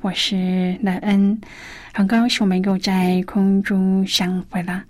[0.00, 1.38] 我是乐恩。
[1.92, 4.82] 很高兴我们又在空中相会了。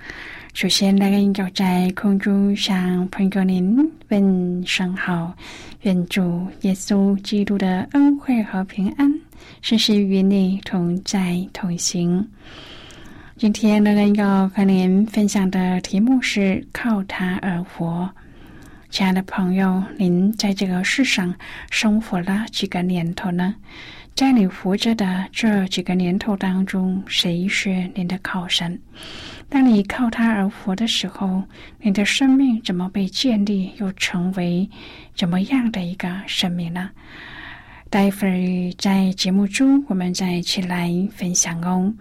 [0.52, 5.34] 首先，来要在空中向朋友您问声好，
[5.82, 9.12] 愿主耶稣基督的恩惠和平安
[9.62, 12.26] 时时与你同在同行。
[13.36, 18.10] 今天，乐恩要和您分享的题目是靠他而活。
[18.88, 21.34] 亲爱的朋友，您在这个世上
[21.70, 23.54] 生活了几个年头呢？
[24.16, 28.76] 在你活着的这几个年头当中，谁是您的靠山？
[29.46, 31.42] 当你靠他而活的时候，
[31.82, 34.66] 你的生命怎么被建立，又成为
[35.14, 36.88] 怎么样的一个生命呢？
[37.90, 41.92] 待会儿在节目中，我们再一起来分享哦。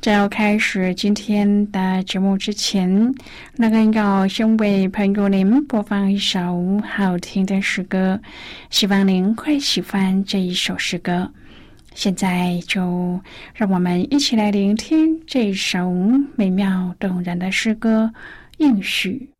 [0.00, 3.14] 在要开始今天的节目之前，
[3.56, 8.18] 那个要先为朋友您播放一首好听的诗歌，
[8.70, 11.30] 希望您会喜欢这一首诗歌。
[11.94, 13.20] 现在就
[13.54, 15.90] 让我们一起来聆听这首
[16.36, 18.12] 美妙动人的诗歌
[18.58, 19.30] 《应许》。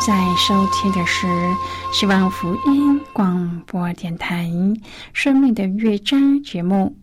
[0.00, 1.26] 在收听的是
[1.92, 4.44] 希望福音广播电台
[5.12, 6.94] 《生命的乐章》节目。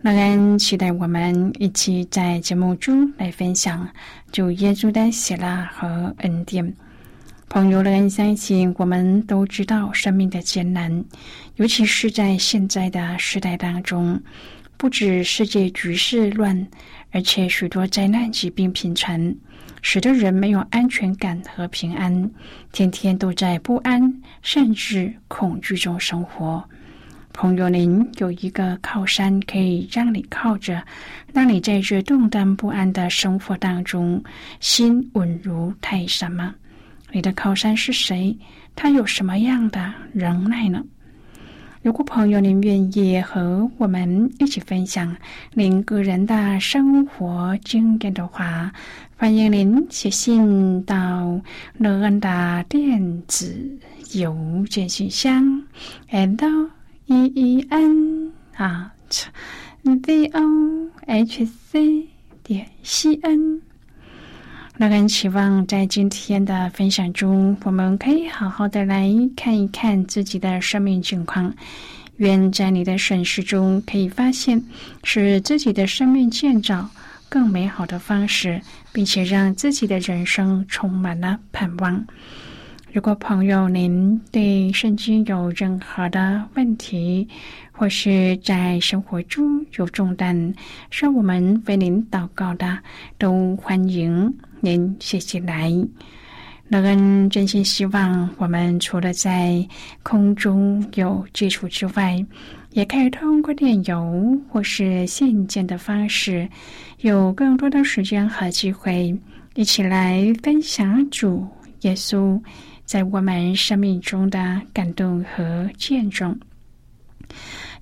[0.00, 3.86] 乐恩期待我们一起在节目中来分享
[4.32, 6.74] 主耶稣的喜乐和恩典。
[7.50, 11.04] 朋友们，相信我们都知道生命的艰难，
[11.56, 14.18] 尤其是在现在的时代当中，
[14.78, 16.66] 不止世界局势乱，
[17.10, 19.34] 而且许多灾难、疾病频传，
[19.82, 22.30] 使得人没有安全感和平安，
[22.72, 26.64] 天天都在不安甚至恐惧中生活。
[27.34, 30.82] 朋友，您有一个靠山可以让你靠着，
[31.32, 34.22] 让你在这动荡不安的生活当中
[34.60, 36.54] 心稳如泰山吗？
[37.10, 38.36] 你的靠山是谁？
[38.76, 40.82] 他有什么样的忍耐呢？
[41.82, 45.16] 如果朋友您愿意和我们一起分享
[45.52, 48.72] 您个人的生活经验的话，
[49.16, 51.40] 欢迎您写信到
[51.78, 53.78] 乐安的电子
[54.12, 55.62] 邮件信箱
[56.10, 56.70] ，and。
[57.06, 58.94] e e n 啊
[59.82, 62.08] ，v o h c
[62.44, 63.71] 点 c n。
[64.82, 71.54] 那个期望在今天的分享中，我们可以好好的来看一看自己的生命境况。
[72.16, 74.60] 愿在你的审视中，可以发现
[75.04, 76.90] 使自己的生命建造
[77.28, 78.60] 更美好的方式，
[78.92, 82.04] 并且让自己的人生充满了盼望。
[82.92, 87.28] 如果朋友您对圣经有任何的问题，
[87.70, 90.52] 或是在生活中有重担，
[90.90, 92.80] 让我们为您祷告的，
[93.16, 95.70] 都欢迎您写信来。
[96.68, 99.66] 乐恩真心希望我们除了在
[100.04, 102.24] 空中有接触之外，
[102.70, 106.48] 也可以通过电邮或是信件的方式，
[107.00, 109.14] 有更多的时间和机会，
[109.54, 111.46] 一起来分享主
[111.80, 112.40] 耶稣。
[112.84, 116.38] 在我们生命中的感动和见证，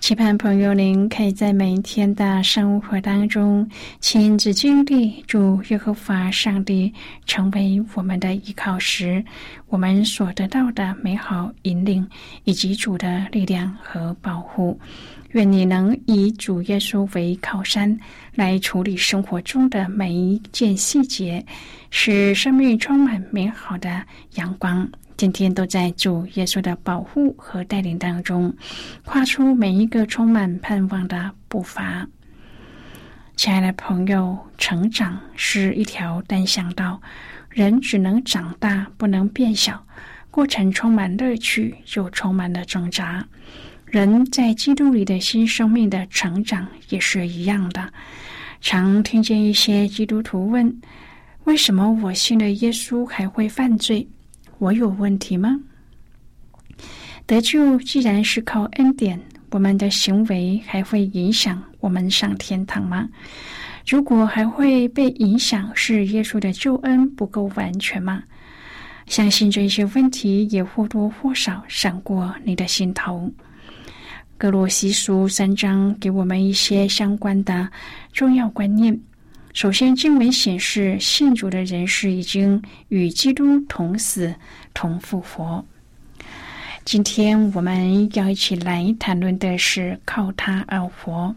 [0.01, 3.69] 期盼朋友您可以在每一天的生活当中
[4.01, 6.93] 亲自经历主耶和华上帝
[7.27, 9.23] 成为我们的依靠时，
[9.69, 12.05] 我们所得到的美好引领，
[12.45, 14.81] 以及主的力量和保护。
[15.33, 17.97] 愿你能以主耶稣为靠山，
[18.35, 21.45] 来处理生活中的每一件细节，
[21.91, 24.03] 使生命充满美好的
[24.37, 24.91] 阳光。
[25.21, 28.51] 天天都在主耶稣的保护和带领当中，
[29.05, 32.09] 跨出每一个充满盼望的步伐。
[33.37, 36.99] 亲爱的朋友，成长是一条单向道，
[37.51, 39.85] 人只能长大，不能变小。
[40.31, 43.23] 过程充满乐趣，又充满了挣扎。
[43.85, 47.93] 人在基督里的新生命的成长也是一样的。
[48.63, 50.81] 常听见一些基督徒问
[51.45, 54.09] ：“为什么我信了耶稣还会犯罪？
[54.61, 55.59] 我有问题吗？”
[57.27, 59.21] 得救既然是靠恩典，
[59.51, 63.09] 我们的行为还会影响我们上天堂吗？
[63.87, 68.23] 如果还会被影响，是耶稣的救恩不够完全吗？
[69.07, 73.29] 相信这些问题也或多或少闪过你的心头。
[74.39, 77.69] 格罗西书三章给我们一些相关的
[78.13, 78.99] 重要观念。
[79.53, 84.33] 首先，经文显示信主的人士已经与基督同死、
[84.73, 85.65] 同复活。
[86.85, 91.35] 今天我们要一起来谈论的是靠他而活。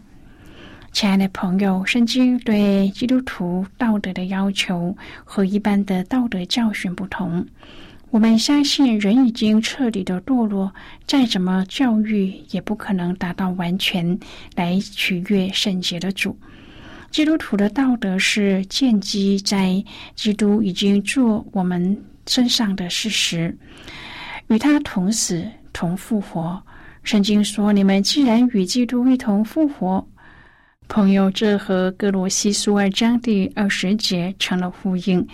[0.92, 7.44] 亲爱的朋友，圣经对基督徒道德的要求和一般的道德教训不同。
[8.10, 10.72] 我们相信，人已经彻底的堕落，
[11.04, 14.16] 再怎么教育，也不可能达到完全
[14.54, 16.38] 来取悦圣洁的主。
[17.14, 19.80] 基督徒的道德是建基在
[20.16, 23.56] 基督已经做我们身上的事实，
[24.48, 26.60] 与他同死同复活。
[27.04, 30.04] 圣经说：“你们既然与基督一同复活。”
[30.88, 35.24] 朋友，这和哥罗西书二章第二十节成了呼应。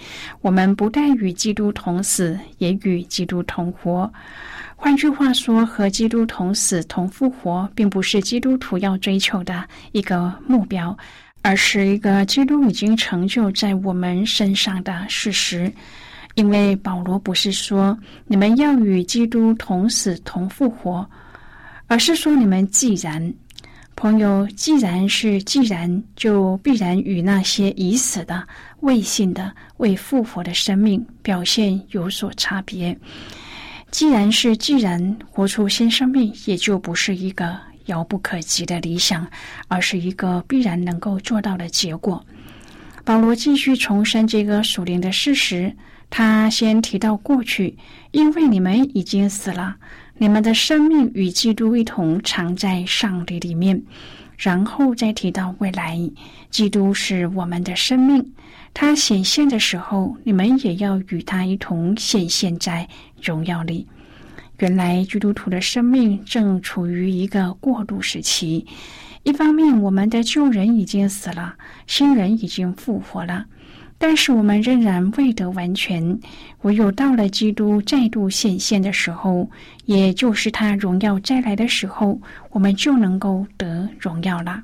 [0.42, 4.12] 我们不但与基督同死，也与基督同活。
[4.76, 10.96] 换句话说，和基督同死同复活，并不是基督徒要追求的一个目标，
[11.42, 15.72] 而是一个基督已经成就在我们身上的事实。
[16.34, 21.08] 因为保罗不是说你们要与基督同死同复活，
[21.86, 23.32] 而是说你们既然。
[23.96, 28.42] 朋友，既然是既然，就必然与那些已死的、
[28.80, 32.96] 未信的、未复活的生命表现有所差别。
[33.90, 37.58] 既然是既然，活出新生命也就不是一个
[37.90, 39.26] 遥不可及的理想，
[39.68, 42.24] 而是一个必然能够做到的结果。
[43.04, 45.70] 保罗继续重申这个属灵的事实。
[46.12, 47.76] 他先提到过去，
[48.10, 49.76] 因为你们已经死了。
[50.18, 53.80] 你们的生命与基督一同藏在上帝里面，
[54.36, 55.96] 然后再提到未来，
[56.50, 58.32] 基督是我们的生命。
[58.74, 62.88] 他显现的时候，你们也要与他一同显现在
[63.22, 63.86] 荣耀里。
[64.60, 68.66] 原来基督徒的生命正处于一个过渡时期。
[69.22, 71.54] 一方面，我们的旧人已经死了，
[71.86, 73.46] 新人已经复活了，
[73.96, 76.20] 但是我们仍然未得完全。
[76.62, 79.50] 唯有到了基督再度显现的时候，
[79.86, 84.62] 也就是他荣耀再来的时候，我们就能够得荣耀了。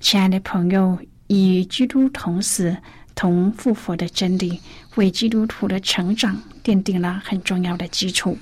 [0.00, 0.98] 亲爱的朋友。
[1.28, 2.76] 与基督同死、
[3.14, 4.60] 同复活的真理，
[4.96, 8.36] 为基督徒的成长奠定了很重要的基础。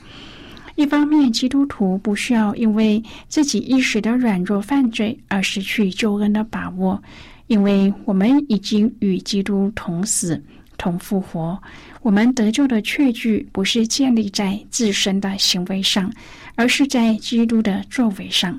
[0.75, 7.02] 一方面，基督徒不需要因为自己一时的软弱犯罪而失去救恩的把握，
[7.47, 10.43] 因为我们已经与基督同死、
[10.79, 11.61] 同复活。
[12.00, 16.11] 我们得救的确据不是建立在自身的行为上，
[16.55, 18.59] 而是在基督的作为上。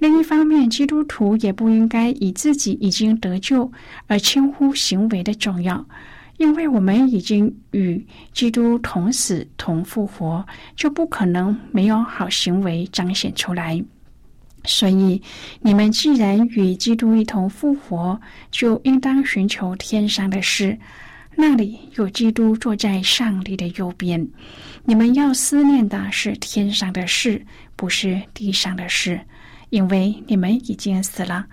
[0.00, 3.70] 另一方面，基督徒也不应该以自己已经得救
[4.06, 5.84] 而轻忽行为的重要，
[6.38, 13.80] 因为我们已经与基督同死同复活，就不可能没有好行为彰显出来。
[14.64, 15.20] 所以，
[15.60, 20.76] 你们既然与基督一同复活，就应当寻求天上的事，
[21.36, 24.26] 那里有基督坐在上帝的右边。
[24.84, 27.44] 你们要思念的是天上的事，
[27.76, 29.20] 不是地上的事。
[29.70, 31.46] 因为你们已经死了，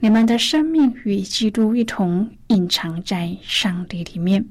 [0.00, 4.44] 你们的生命与基督一同隐藏在上帝里面。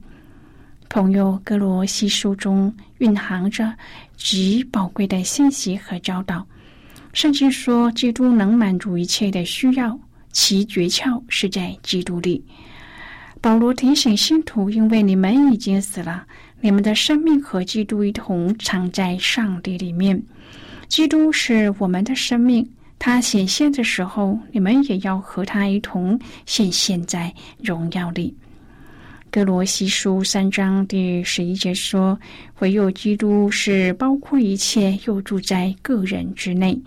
[0.90, 3.74] 朋友，哥罗西书中蕴含着
[4.18, 6.46] 极宝贵的信息和教导。
[7.14, 9.98] 圣经说，基督能满足一切的需要，
[10.34, 12.44] 其诀窍是在基督里。
[13.40, 16.28] 保罗提醒信徒：因为你们已经死了，
[16.60, 20.22] 你们的生命和基督一同藏在上帝里面。
[20.90, 22.70] 基督是我们的生命。
[23.00, 28.36] 他显现的时候，你们也要和他一同显现在荣耀里。
[29.30, 32.18] 哥罗西书三章第十一节说
[32.60, 36.80] ：“唯有基督是包括一切，又住在个人之内。”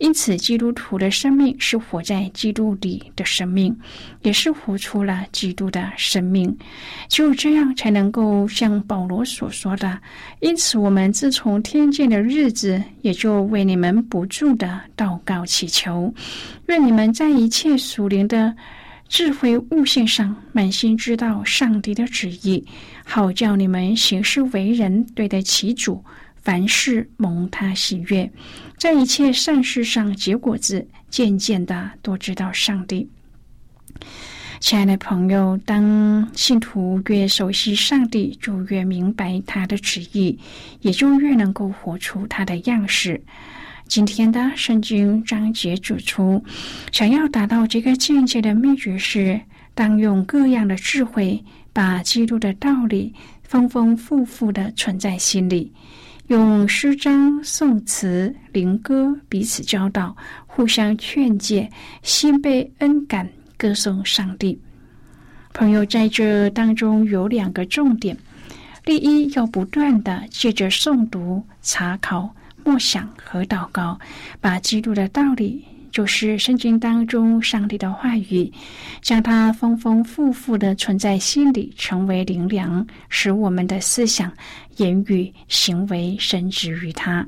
[0.00, 3.78] 因此，基督徒的生命是活在基督里的生命，
[4.22, 6.56] 也是活出了基督的生命。
[7.10, 10.00] 只有这样，才能够像保罗所说的。
[10.40, 16.12] 因此，我们自从天见的日子，也就为你们不住的祷告祈求，
[16.68, 18.56] 愿你们在一切属灵的
[19.06, 22.64] 智慧悟性上，满心知道上帝的旨意，
[23.04, 26.02] 好叫你们行事为人对得起主。
[26.42, 28.30] 凡事蒙他喜悦，
[28.76, 33.08] 在一切善事上结果子，渐渐的多知道上帝。
[34.58, 40.38] 亲爱的朋友，当信徒越熟悉上帝，就越明白他的旨意，
[40.80, 43.22] 也就越能够活出他的样式。
[43.86, 46.44] 今天的圣经章节指出，
[46.92, 49.40] 想要达到这个境界的秘诀是：
[49.74, 51.42] 当用各样的智慧，
[51.72, 55.72] 把基督的道理丰丰富富的存在心里。
[56.30, 61.68] 用诗章、颂词、灵歌彼此教导，互相劝诫，
[62.04, 64.56] 心被恩感，歌颂上帝。
[65.52, 68.16] 朋友在这当中有两个重点：
[68.84, 72.32] 第一，要不断的借着诵读、查考、
[72.64, 73.98] 默想和祷告，
[74.40, 75.64] 把基督的道理。
[75.90, 78.52] 就是圣经当中上帝的话语，
[79.00, 84.32] 将它丰丰富富的存在心里，成为灵粮，使我们的思想、
[84.76, 87.26] 言语、行为深植于它。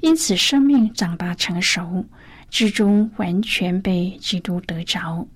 [0.00, 2.04] 因此，生命长大成熟，
[2.50, 5.26] 最终完全被基督得着。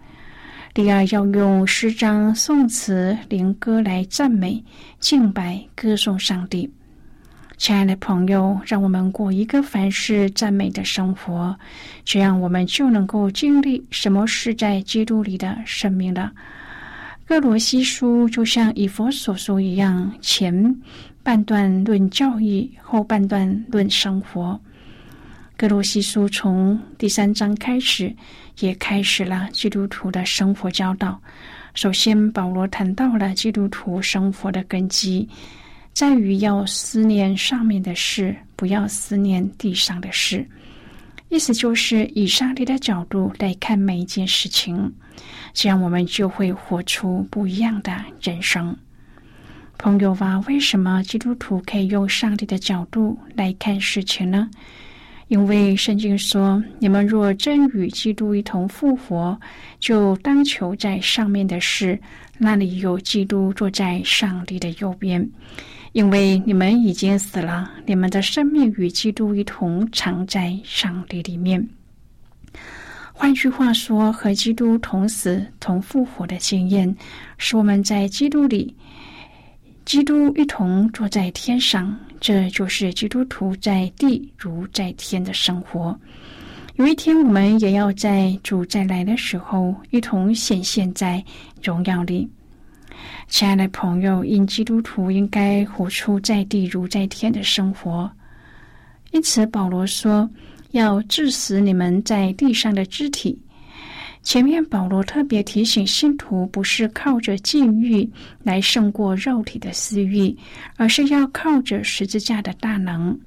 [0.75, 4.63] 第二，要用诗章、颂词、灵歌来赞美、
[5.01, 6.71] 敬拜、歌颂上帝。
[7.59, 11.59] 亲爱的朋友，让我们过一个凡事赞美的生活，
[12.05, 16.31] 这样我们就能够经历什么是在基督里的生命了。
[17.25, 20.77] 哥罗西书就像以佛所说一样，前
[21.23, 24.61] 半段论教义，后半段论生活。
[25.57, 28.15] 哥罗西书从第三章开始，
[28.61, 31.19] 也开始了基督徒的生活教导。
[31.73, 35.27] 首先，保罗谈到了基督徒生活的根基。
[35.97, 40.47] 在于要思念上面的事，不要思念地上的事。
[41.31, 44.93] 意思就是以上帝的角度来看每一件事情，
[45.55, 48.77] 这样我们就会活出不一样的人生。
[49.79, 54.51] 朋友啊，为什么基督徒可以用上帝的角度来看事情呢？
[55.29, 59.41] 因为圣经说：“你们若真与基督一同复活，
[59.81, 61.99] 就当求在上面的事，
[62.37, 65.27] 那里有基督坐在上帝的右边。”
[65.97, 71.67] 因为你们已经死了，你们的生命与基督一同藏在上帝里面。
[73.15, 76.95] 换句话说，和基督同死同复活的经验，
[77.39, 78.77] 使我们在基督里，
[79.87, 81.99] 基督一同坐在天上。
[82.21, 85.99] 这就是基督徒在地如在天的生活。
[86.75, 91.25] 有一天，我们也要在主再来的时候，一同显现在
[91.63, 92.29] 荣耀里。
[93.29, 98.11] 亲爱的朋友，因基督徒应该活出在地如在天的生活。
[99.11, 100.29] 因此，保罗说。
[100.73, 103.39] 要致死你们在地上的肢体。
[104.23, 108.07] 前面保罗特别提醒信徒，不是靠着禁欲
[108.43, 110.37] 来胜过肉体的私欲，
[110.77, 113.19] 而是要靠着十字架的大能。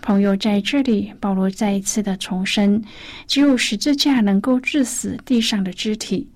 [0.00, 2.82] 朋友在这里，保罗再一次的重申，
[3.26, 6.26] 只有十字架能够致死地上的肢体。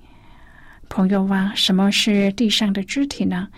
[0.88, 3.49] 朋友啊，什么是地上的肢体呢？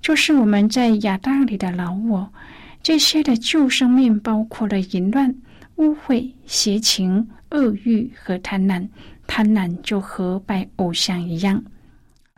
[0.00, 2.32] 就是我们在亚当里的老我，
[2.82, 5.34] 这些的旧生命包括了淫乱。
[5.76, 8.84] 污秽、邪情、恶欲和贪婪，
[9.28, 11.62] 贪婪就和拜偶像一样。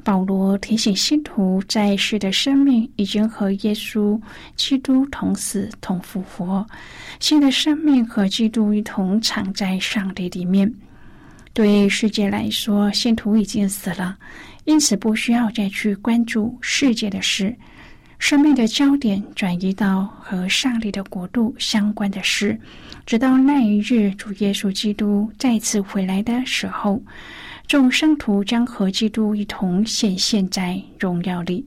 [0.04, 4.20] 保罗提醒信徒，在世的生命已经和耶稣
[4.56, 6.66] 基督同死同复活，
[7.18, 10.70] 新的生命和基督一同藏在上帝里面。
[11.52, 14.16] 对世界来说，信徒已经死了，
[14.64, 17.54] 因此不需要再去关注世界的事。
[18.18, 22.58] 生命的焦点转移到和上帝的国度相关的事，
[23.06, 27.02] 直到那一日主耶稣基督再次回来的时候，
[27.66, 31.66] 众生徒将和基督一同显现在荣耀里。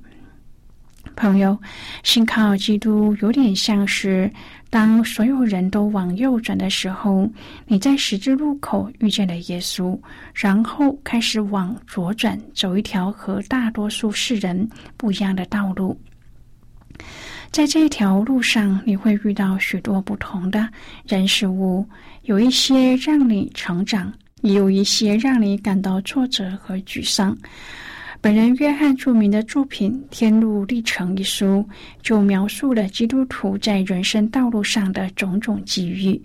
[1.16, 1.58] 朋友，
[2.04, 4.32] 信靠基督有点像是
[4.70, 7.30] 当所有人都往右转的时候，
[7.66, 10.00] 你在十字路口遇见了耶稣，
[10.34, 14.68] 然后开始往左转，走一条和大多数世人
[14.98, 16.00] 不一样的道路。
[17.52, 20.68] 在这条路上，你会遇到许多不同的
[21.08, 21.88] 人事物，
[22.24, 27.38] 有一些让你成长，也有一些让你感到挫折和沮丧。
[28.24, 31.68] 本人约翰著名的作品《天路历程》一书，
[32.02, 36.22] 就描述了基督徒在人生道路上的种种际遇。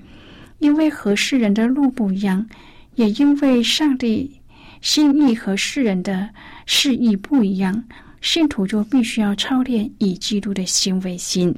[0.60, 2.48] 因为和世人的路不一样，
[2.94, 4.40] 也因为上帝
[4.80, 6.30] 心意和世人的
[6.66, 7.82] 示意不一样。
[8.20, 11.52] 信徒就必须要操练以基督的心为心。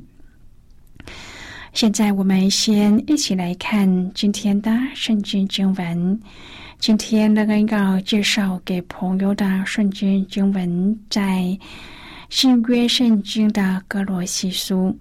[1.74, 6.18] 现在我们先一起来看今天的圣经经文。
[6.81, 11.57] 今天那个要介绍给朋友的圣经经文，在
[12.31, 14.99] 新约圣经的格罗西书。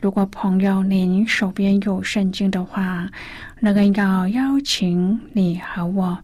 [0.00, 3.10] 如果朋友您手边有圣经的话，
[3.58, 6.16] 那个要邀请你和我。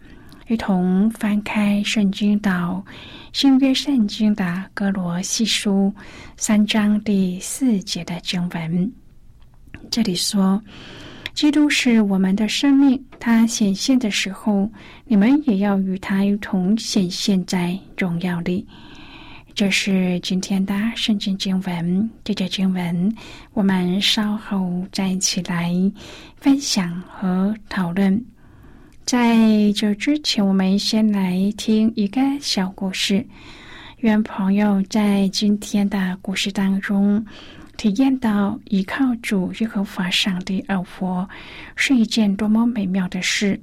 [0.47, 2.85] 一同翻开圣经到
[3.33, 5.93] 新约圣经的哥罗西书
[6.37, 8.93] 三章第四节的经文。
[9.91, 10.63] 这里说
[11.35, 14.71] ：“基督是我们的生命，他显现的时候，
[15.05, 18.67] 你们也要与他一同显现在荣耀里。”
[19.55, 22.11] 这是今天的圣经经文。
[22.25, 23.15] 这节经文，
[23.53, 25.71] 我们稍后再一起来
[26.37, 28.23] 分享和讨论。
[29.05, 29.37] 在
[29.73, 33.27] 这之前，我们先来听一个小故事。
[33.99, 37.23] 愿朋友在今天的故事当中
[37.83, 41.29] 体验到依靠主耶和华上帝而活
[41.75, 43.61] 是一件多么美妙的事。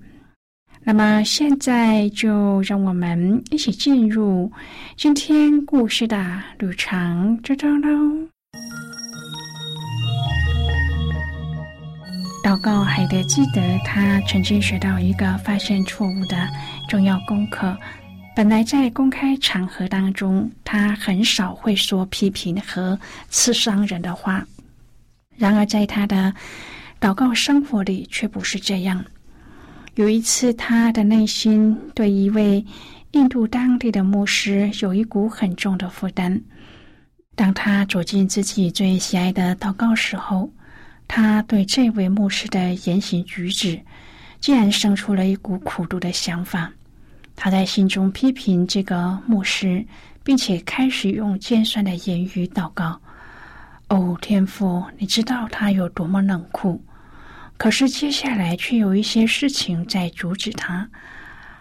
[0.83, 4.51] 那么，现在就让我们一起进入
[4.97, 8.27] 今天故事的旅程之中喽。
[12.43, 16.35] 祷告还得记得，他曾经学到一个发现错误的
[16.89, 17.73] 重要功课。
[18.39, 22.97] 本来在公开场合当中，他很少会说批评和
[23.27, 24.47] 刺伤人的话。
[25.35, 26.33] 然而，在他的
[27.01, 29.03] 祷告生活里却不是这样。
[29.95, 32.65] 有一次，他的内心对一位
[33.11, 36.41] 印度当地的牧师有一股很重的负担。
[37.35, 40.49] 当他走进自己最喜爱的祷告时候。
[41.09, 43.77] 他对这位牧师的言行举止，
[44.39, 46.71] 竟然生出了一股苦毒的想法。
[47.41, 49.85] 他在心中批评这个牧师，
[50.25, 52.99] 并且开始用尖酸的言语祷告
[53.87, 56.83] ：“哦，天父，你知道他有多么冷酷。”
[57.55, 60.85] 可是接下来却有一些事情在阻止他，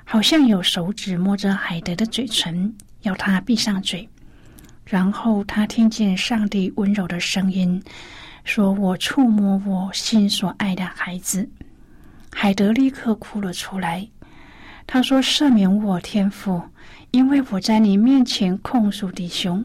[0.05, 4.09] 好像有手指摸着海德的嘴唇，要他闭上嘴。
[4.85, 7.81] 然后他听见上帝温柔的声音。
[8.43, 11.49] 说我触摸我心所爱的孩子，
[12.33, 14.05] 海德立刻哭了出来。
[14.91, 16.63] 他说：“赦免我，天父，
[17.11, 19.63] 因为我在你面前控诉弟兄。”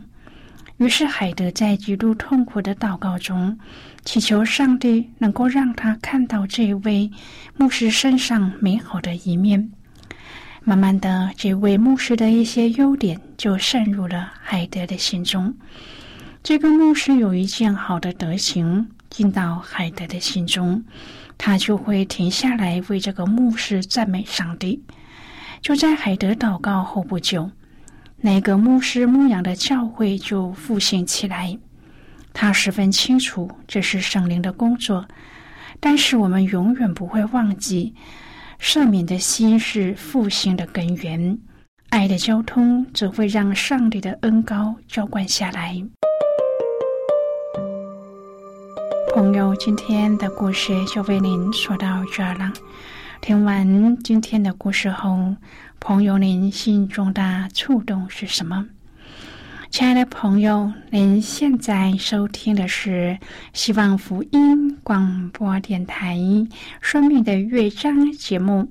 [0.76, 3.58] 于是海德在极度痛苦的祷告中，
[4.04, 7.10] 祈求上帝能够让他看到这位
[7.56, 9.72] 牧师身上美好的一面。
[10.66, 15.54] 慢慢的，这位牧师的一些优点就渗入了海德的心中。
[16.44, 20.84] 这个牧师有一件好的德行进到海德的心中，
[21.38, 24.84] 他就会停下来为这个牧师赞美上帝。
[25.64, 27.50] 就在海德祷告后不久，
[28.18, 31.58] 那个牧师牧羊的教会就复兴起来。
[32.34, 35.08] 他十分清楚这是圣灵的工作，
[35.80, 37.96] 但是我们永远不会忘记，
[38.60, 41.40] 赦免的心是复兴的根源，
[41.92, 45.82] 爱的交通则会让上帝的恩高浇灌下来。
[49.16, 52.52] 朋友，今天的故事就为您说到这儿了。
[53.24, 55.34] 听完今天的故事后，
[55.80, 58.68] 朋友，您心中的触动是什么？
[59.70, 63.18] 亲爱的朋友，您现在收听的是
[63.54, 66.18] 希望福音广播电台
[66.82, 68.70] 《生命的乐章》节目。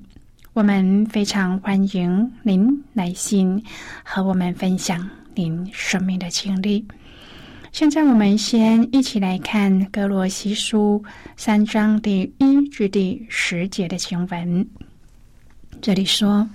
[0.53, 3.65] 我们非常欢迎您来信
[4.05, 6.87] 和我们分享您生命的经历。
[7.73, 11.03] 现在，我们先一起来看《格罗西书》
[11.39, 14.69] 三章第一至第十节的经文。
[15.81, 16.47] 这里说：“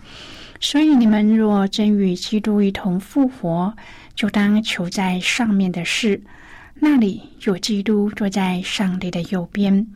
[0.62, 3.76] 所以你们若真与基督一同复活。”
[4.14, 6.22] 就当求在上面的事，
[6.76, 9.88] 那里有基督坐在上帝的右边。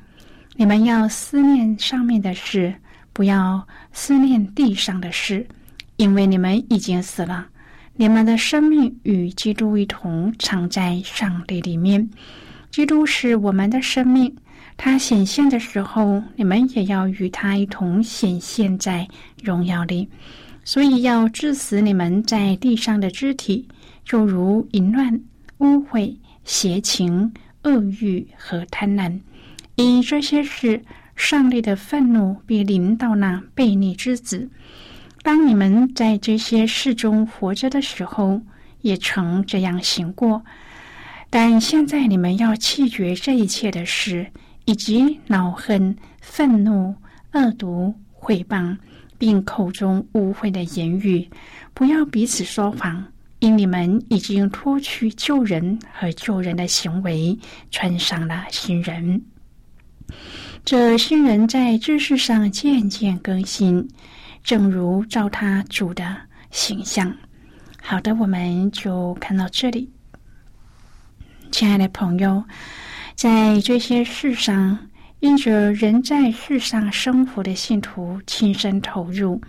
[0.56, 2.74] 你们要思念上面的事，
[3.14, 5.46] 不要思念地上的事，
[5.98, 7.48] 因为你们已经死了，
[7.96, 12.10] 你们的生命与基督一同藏在上帝里面。
[12.72, 14.36] 基督是我们的生命，
[14.78, 19.08] 他显现的时候，你们也要与他一同显现在
[19.44, 20.10] 荣耀里。
[20.64, 23.68] 所以要致死你们在地上的肢体。
[24.04, 25.22] 就如淫乱、
[25.60, 27.32] 污秽、邪情、
[27.64, 29.20] 恶欲和贪婪，
[29.76, 30.82] 因这些事，
[31.16, 34.50] 上帝的愤怒必临到那悖逆之子。
[35.24, 38.42] 当你们在这些事中活着的时候，
[38.82, 40.44] 也曾这样行过。
[41.30, 44.28] 但现在你们要弃绝这一切的事，
[44.66, 46.94] 以及恼恨、愤怒、
[47.34, 48.76] 恶毒、毁谤，
[49.18, 51.30] 并口中污秽的言语，
[51.74, 53.06] 不要彼此说谎。
[53.40, 57.36] 因你们已经脱去旧人和旧人的行为，
[57.72, 59.20] 穿上了新人。
[60.64, 63.88] 这新人在知识上渐渐更新，
[64.44, 66.16] 正如照他主的
[66.52, 67.12] 形象。
[67.82, 69.90] 好的，我们就看到这里。
[71.52, 72.44] 亲爱的朋友，
[73.16, 74.78] 在这些事上，
[75.20, 79.42] 因着人在世上生活的信徒亲身投入。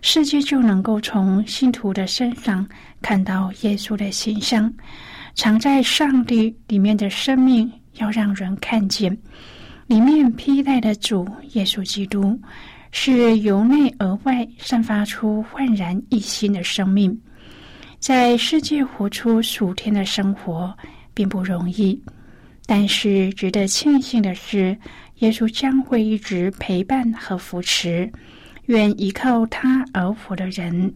[0.00, 2.64] 世界就能够从信徒的身上
[3.02, 4.72] 看到耶稣的形象，
[5.34, 9.16] 藏在上帝里面的生命要让人看见，
[9.88, 12.38] 里面披戴的主耶稣基督
[12.90, 17.18] 是由内而外散发出焕然一新的生命，
[17.98, 20.76] 在世界活出属天的生活
[21.14, 22.00] 并不容易，
[22.66, 24.76] 但是值得庆幸的是，
[25.16, 28.10] 耶稣将会一直陪伴和扶持。
[28.66, 30.92] 愿依靠他而活的人，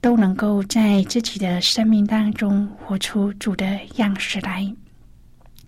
[0.00, 4.66] 都能够在自己的生命当中活出主的样式来。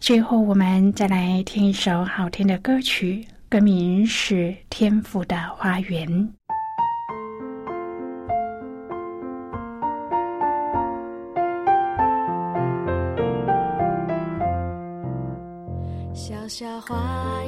[0.00, 4.34] 最后，我们再来听一首好听的歌曲，歌名是
[4.70, 6.08] 《天赋的花园》。
[16.14, 17.39] 小小花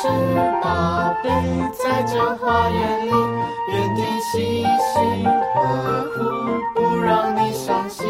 [0.00, 0.06] 是
[0.62, 1.28] 宝贝，
[1.72, 6.18] 在这花园里，园丁细心呵护，
[6.72, 8.06] 不让你伤心。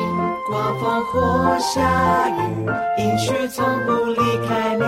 [0.51, 4.85] 刮风或下雨，应许从不离开你。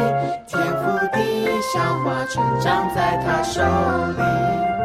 [0.46, 4.79] 天赋地小花，成长在他手里。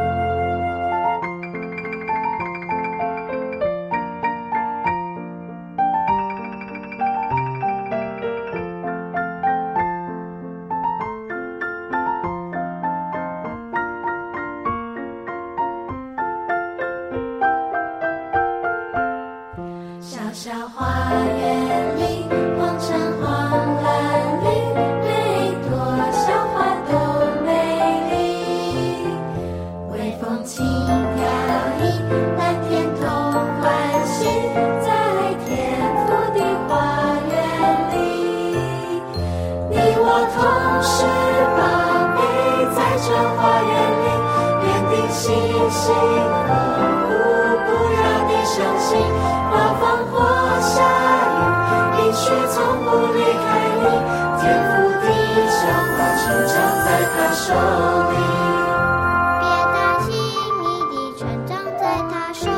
[57.53, 60.13] 别担心，
[60.62, 62.49] 你的成长在他手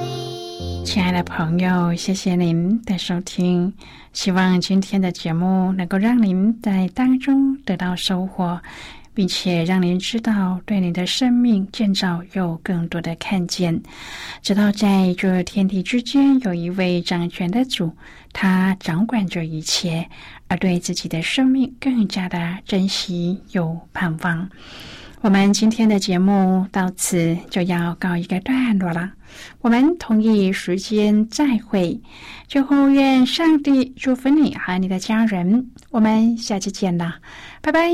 [0.00, 0.84] 里。
[0.84, 3.72] 亲爱的朋友，谢谢您的收听。
[4.12, 8.60] 希望今天的节目能够让您在当中得到收获，
[9.18, 13.82] 并且让您知道对您的生命建造有更多的看见。
[14.42, 17.90] 知道在这天地之间有一位掌权的主，
[18.32, 20.08] 他掌管着一切，
[20.46, 24.48] 而对自己的生命更加的珍惜有盼望。
[25.20, 29.10] 我们今天的节目到此就要告一个段落了，
[29.60, 32.00] 我们同一时间再会。
[32.46, 37.16] 最后，愿上帝祝福你和你的家人，我们下期见了，
[37.60, 37.90] 拜拜。